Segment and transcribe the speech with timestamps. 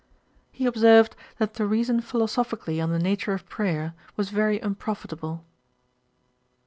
[0.51, 5.45] He observed, that to reason philosophically on the nature of prayer, was very unprofitable.